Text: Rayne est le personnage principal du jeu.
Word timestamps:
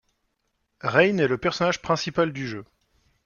Rayne 0.81 1.19
est 1.19 1.27
le 1.27 1.37
personnage 1.37 1.79
principal 1.79 2.33
du 2.33 2.47
jeu. 2.47 2.65